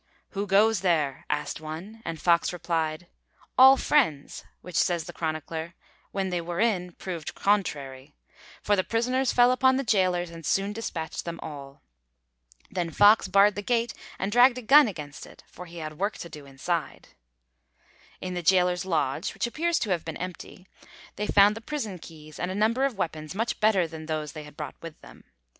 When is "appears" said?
19.45-19.77